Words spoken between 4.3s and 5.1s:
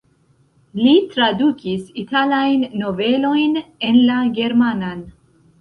germanan.